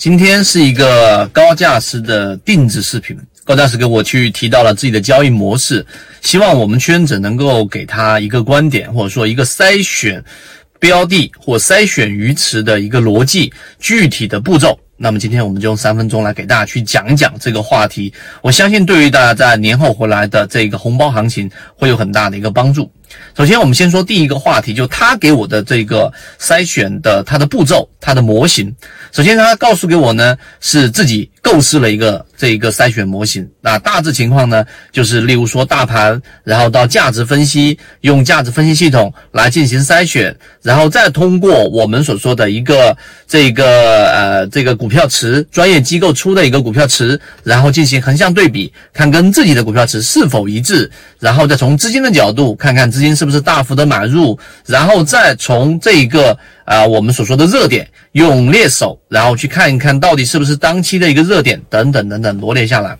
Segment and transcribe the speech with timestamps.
[0.00, 3.14] 今天是一个高价值的定制视频，
[3.44, 5.84] 高价值给我去提到了自己的交易模式，
[6.22, 10.24] 希望我们圈子能够给他一个观点，或者说一个筛选
[10.78, 14.80] 标的或筛选鱼池的一个逻辑，具体的步骤。
[14.96, 18.10] 那么今天我们就用三分钟来给大家去讲一讲这个话题，
[18.40, 22.90] 我相信对于大家在年后回来的这个红包行情会有很大的一个帮助。
[23.36, 28.74] 首先，我们先说第一个话题，就他给我的这个筛选的它的步骤、它的模型。
[29.12, 33.48] 首先，他告诉给我呢，是自己构思了一个这一个筛选模型。
[33.62, 52.90] 那大致情况呢，就是例如说大盘，然后到价值分析，用价值分析系统来进行筛选，然后再通过我们所说的一个这个呃这个股票池，专业机构出的一个股票池，然后进行横向对比，看跟自己的股票池是否一致，然后再从资金的角度看看。
[52.90, 54.36] 资金是不是大幅的买入，
[54.66, 56.36] 然后再从这个
[56.70, 62.96] 啊我们所说的热点用猎手，然后去看一看到底是不是当期的一个热点等等等等罗列下来。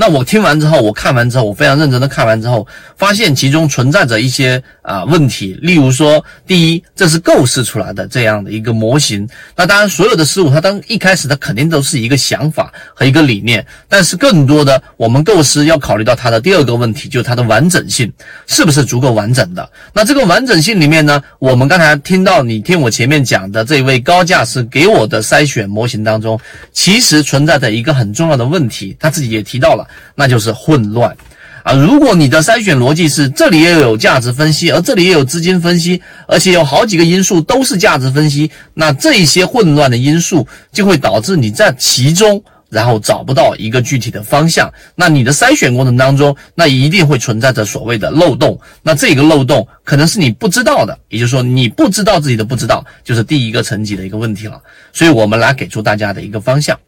[0.00, 2.64] 那我听完之后，我看完之后，我非常认真的看完之后，
[2.96, 5.58] 发现其中存在着一些啊问题。
[5.60, 9.28] 例如说，第一，这是构思出来的这样的一个模型。
[9.56, 18.12] 那当然，所有的事物它当一开始它肯定都是一个想法和一个理念，但是更多的我们构思要考虑到它的第二个问题，就是它的完整性
[18.46, 19.68] 是不是足够完整的。
[19.92, 26.38] 那这个完整性里面呢，我们刚才听到你听我前面讲的这位高价是给我的筛选模型当中，
[26.72, 29.87] 其实存在着一个很重要的问题，他自己也提到了。
[30.14, 31.16] 那就是混乱
[31.64, 31.72] 啊！
[31.74, 44.72] 如果你的筛选逻辑是这里也有价值分析，而这里也有资金分析，而且有好几个因素都是价值分析，那这一些混乱的因素就会导致你在其中，然后找不到一个具体的方向。
[44.94, 48.58] 那你的筛选过程当中，那一定会存在着所谓的漏洞。
[48.82, 54.58] 那这个漏洞可能是你不知道的，也就是说你不知道自己的不知道，就是第一个层级的一个问题了。
[54.92, 56.78] 所以我们来给出大家的一个方向。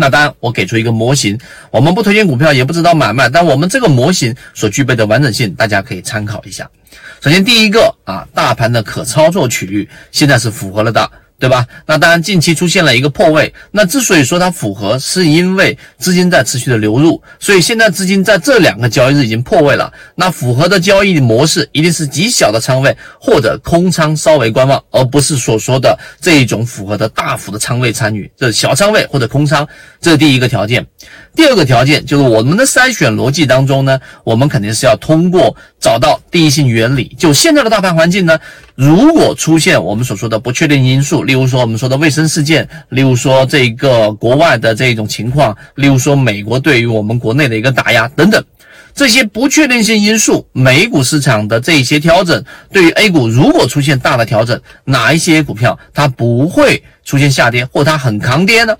[0.00, 1.36] 那当然，我给出一个模型，
[1.72, 6.70] 我们不推荐股票，也不知道买卖，但我们这个模型所具备的完整性，大家可以参考一下。
[7.20, 11.10] 首先，第一个啊，大盘的可操作曲率现在是符合了的。
[11.38, 11.64] 对吧？
[11.86, 13.54] 那当然，近期出现了一个破位。
[13.70, 19.92] 那之所以说它符合，是因为资金在持续的流入，所以现在资金在这两个交易日已经破位了。
[20.16, 28.28] 那符合的交易模式一定是极小的仓位或者空仓稍微观望，而不是所说的这一种符合的大幅的仓位参与。
[28.36, 29.64] 这是小仓位或者空仓，
[30.00, 30.84] 这是第一个条件。
[31.36, 37.14] 第二个条件就是我们的筛选逻辑当中呢，我们肯定是要通过找到第一性原理。
[37.16, 38.36] 就现在的大盘环境呢。
[38.78, 48.40] 如果出现我们所说的不确定因素，例如说我们说的卫生事件，例如说这个国外的这种情况，例如说美国对于我们国内的一个打压等等，
[48.94, 58.76] 这些不确定性因素，美股市场的这一些调整，对于 A 股如果出现大的调整，哪一些股票它不会出现下跌，或它很抗跌呢？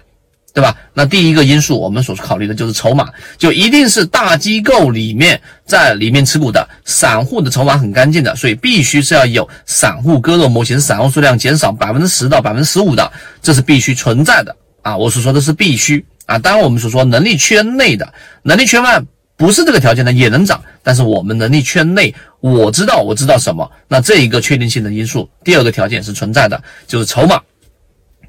[0.58, 0.76] 对吧？
[0.92, 14.96] 那第一个因素，我们所考虑的就是筹码，就一定是大机构里面在里面持股的，散户的筹码很干净的，所以必须是要有散户割肉模型，散户数量减少百分之十到百分之十五的，这是必须存在的啊！
[14.96, 19.00] 我所说的是必须啊，当然我们所说能力圈内的，能力圈外
[19.36, 27.40] 不是这个条件的也能涨，但是我们能力圈内，我知道我知道什么，那这一个确定性的因素，第二个条件是存在的，就是筹码。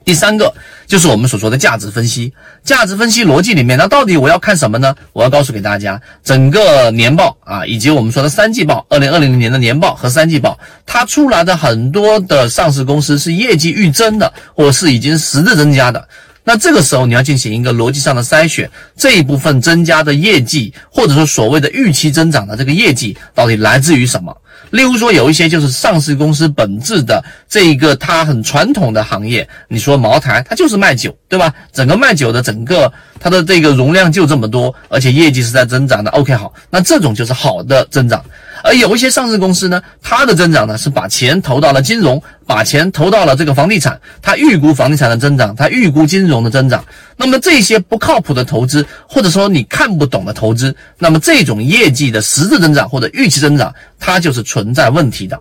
[0.05, 0.51] 第三个
[0.87, 2.33] 就是我们所说的价值分析，
[2.63, 4.95] 价值分析逻辑里面，那到底我要看什么呢？
[5.13, 16.07] 我要告诉给大家，整个年报啊，以及我们说的三季报，二零二零年的年报和三季报，它出来的很多的上市公司是业绩预增的，或是已经实质增加的。
[16.43, 24.35] 那这个时候你要进行一个逻辑上的筛选，这一部分增加的业绩，或者说所谓的预期增长的这个业绩，到底来自于什么？
[24.71, 31.53] 例如说，有一些就是上市公司本质的这一个它很传统的行业，你说茅台，它就是卖酒，对吧？
[31.73, 36.11] 整个卖酒的整个它的这个容量就这么多，而且业绩是在增长的。
[36.11, 38.23] OK，好，那这种就是好的增长。
[38.63, 46.83] 而有一些上市公司呢，它的增长呢是把钱投到了金融，把钱投到了这个房地产，它预估房地产的增长，它预估金融的增长。
[47.17, 55.39] 那么这些不靠谱的投资，或者说你看不懂的投资，那么这种业绩的实质增长或者预期增长，它就是存在问题的。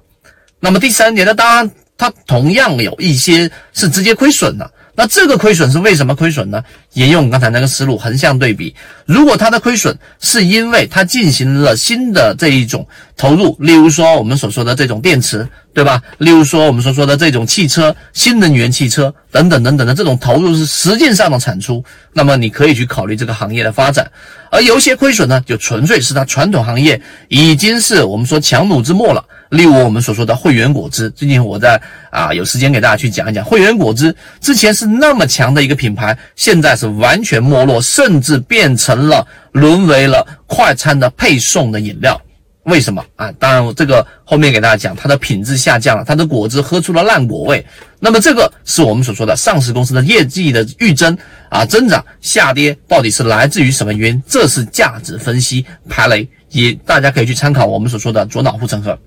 [0.61, 4.71] 那么第三点呢，当然它同样有一些是直接亏损的。
[4.99, 6.61] 那这个亏损是为什么亏损呢？
[6.95, 8.75] 沿用刚才那个思路，横向对比，
[9.07, 12.85] 如果它的亏损是因为它进行了新的这一种
[13.17, 16.03] 投入，例如说我们所说的这种电池，对吧？
[16.19, 24.11] 例如说我们所说的这种汽车、新能源汽车等等等等的这种投入是实际上的产出，那么你可以去考虑这个行业的发展。
[24.51, 29.25] 而有些亏损呢，就纯粹是它传统行业已经是我们说强弩之末了。
[29.51, 31.81] 例如我们所说的汇源果汁，最近我在
[32.11, 42.21] 啊有时间给大家去讲一讲汇源果汁，之前是那么强的一个品牌，现在是完全没落，甚至变成了沦为了快餐的配送的饮料。
[42.65, 43.33] 为什么啊？
[43.39, 47.65] 当然，这个后面给大家讲，它的品质下降了，它的果汁喝出了烂果味。
[47.99, 51.17] 那么这个是我们所说的上市公司的业绩的预增
[51.49, 54.23] 啊增长下跌，到底是来自于什么原因？
[54.29, 58.99] 这是价值分析排雷，也大家可以去参考我们所说的左脑护城河。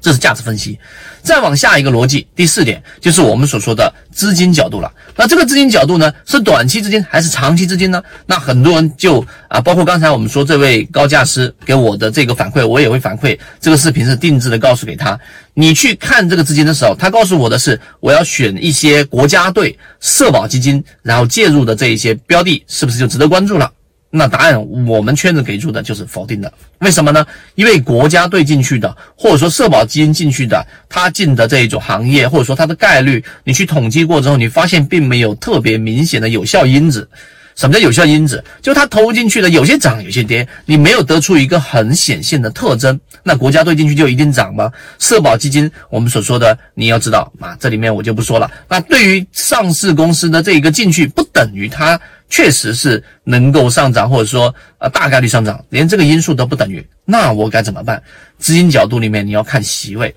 [0.00, 0.78] 这是价值分析，
[1.22, 4.92] 再往下一个逻辑，第四点就是我们所说的资金角度了。
[5.16, 8.02] 那这个资金角度呢，是短期资金还是长期资金呢？
[8.26, 13.38] 那很多人就啊，包括刚才我们说这位高价师给我的这个反馈，我也会反馈。
[13.60, 15.18] 这个视频是定制的，告诉给他，
[15.54, 23.70] 你去看这个资金的时候，他告诉我的是，我要选一些国家队、社保基金，然后介入的这一些标的，是不是就值得关注了？
[24.10, 27.26] 那答案我们圈子给出的就是否定的，为什么呢？
[27.56, 37.08] 因为国家队进去的，或者说社保基金进去的，他进的这一种行业，或者说它的概率，你去统计过之后，你发现并没有特别明显的有效因子。
[37.54, 38.44] 什么叫有效因子？
[38.62, 42.98] 就它投进去的有些涨，有些跌，你没有得出一个很显现的特征。
[43.24, 44.70] 那国家队进去就一定涨吗？
[45.00, 48.48] 社保基金我们所说的，你要知道啊，这里面我就不说了。
[48.68, 56.86] 那对于上市公司的这一个进去，不等于它确实是能够上涨，或者说呃大概率上涨，连这个因素都不等于。
[57.04, 58.02] 那我该怎么办？
[58.38, 60.14] 资金角度里面你要看席位。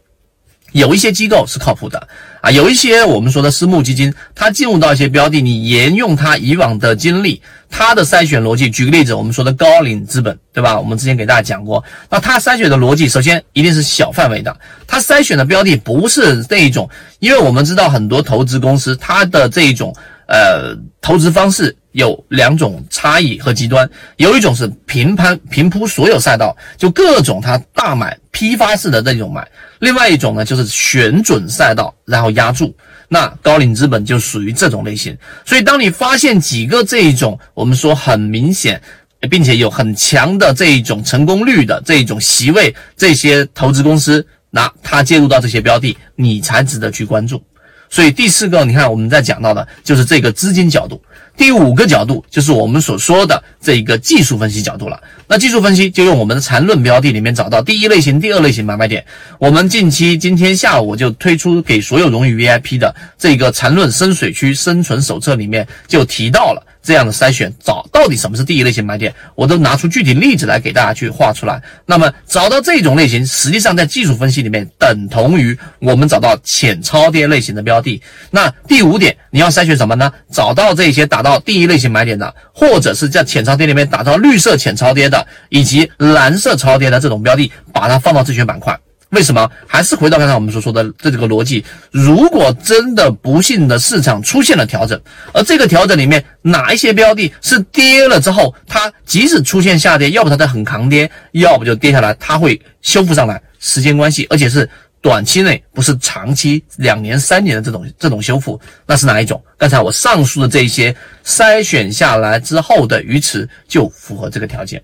[0.73, 2.07] 有一些机构是靠谱的
[2.39, 8.69] 啊，有一些我们说的私募基金，它进入到一些标的，你沿用它以往的经历，它的筛选逻辑。
[8.69, 10.79] 举个例子，我们说的高瓴资本，对吧？
[10.79, 19.93] 我们之前给大家讲过，那它筛选的逻辑，首先一定是小范围的，它筛选的标的不是那一种，因为我们知道很多投资公司，它的这一种
[20.29, 29.47] 呃投资方式有两种差异和极端，有一种是平盘平铺所有赛道，就各种它大买批发式的这种买。
[29.79, 32.75] 另外一种呢，就是选准赛道，然后压住。
[33.07, 35.17] 那高瓴资本就属于这种类型。
[35.45, 38.81] 所以，当你发现几个这一种我们说很明显，
[39.29, 47.43] 并且有很强的这一种成功率的这一种席位，这些投资公司，那它介入到这些标的，你才值得去关注。
[47.91, 50.99] 所以第四个，你看我们在讲到的就是这个资金角度。
[51.37, 55.01] 第五个角度就是我们所说的这一个技术分析角度了。
[55.27, 59.03] 那技术分析就用我们的缠论标的里面找到第一类型、第二类型买卖点。
[59.39, 71.61] 我们近期今天下午就推出给所有荣誉 VIP 的这个缠论深水区生存手册里面就提到了这样的筛选，找到底什么是第一类型买点，我都拿出具体例子来给大家去画出来。
[71.85, 78.01] 那么找到这种类型，实际上在技术分析里面等同于我们找到浅超跌类型的标的。
[78.29, 80.11] 那第五点，你要筛选什么呢？
[80.31, 85.27] 找到这些打到第一类型买点的，或者是在浅超跌里面打到绿色浅超跌的。
[85.49, 88.79] 以及蓝色超跌的这种标的，把它放到自选板块，
[89.11, 89.49] 为什么？
[89.67, 94.99] 还是回到刚才我们所说的这个逻辑，如果真的不幸的市场出现了调整，
[95.33, 104.69] 而这个调整里面哪一些标的是跌了之后，它即使出现下跌，要不它在很抗跌，要不就跌下来，它会修复上来，时间关系，而且是。
[105.03, 109.43] 短期内不是长期两年三年的这种这种修复，那是哪一种？
[109.57, 114.79] 刚才我上述的这一些筛选下来之后的鱼池就符合这个条件。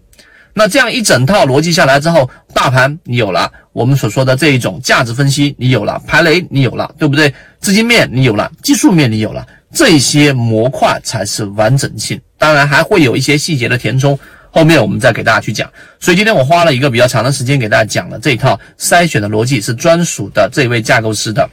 [0.57, 7.31] 那这样一整套逻辑下来之后，大盘你有了，我们所说的这一种价值分析你有了，排雷你有了，对不对？
[7.59, 12.19] 资金面你有了，技术面你有了，这些模块才是完整性。
[12.39, 14.17] 当然还会有一些细节的填充。
[14.49, 21.47] 后面我们再给大家去讲，所以今天我花了一个比较长的时间给大家讲了这一套筛选的逻辑，是专属的这位架构师的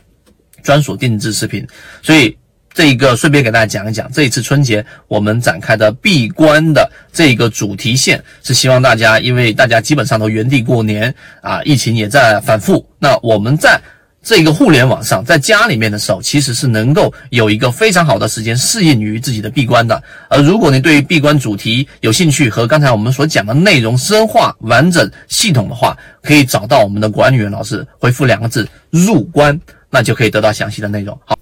[0.62, 1.66] 专属定制视频。
[2.02, 2.34] 所以
[2.74, 13.80] 这一个顺便给大家讲一讲，这一次春节我们展开的闭关的这个主题线，是希望大家，因为大家基本上都原地过年啊，疫情也在反复，那我们在。
[14.26, 20.02] 这个互联网上，在家里面的时候，其实是能够有一个非常好的时间适应于自己的闭关的。
[20.30, 29.60] 而如果你对于闭关主题有兴趣和刚才我们所讲的内容深化、完整、系统的话，可以找到我们的管理员老师，回复两个字“入关”，
[29.92, 31.14] 那就可以得到详细的内容。
[31.26, 31.33] 好，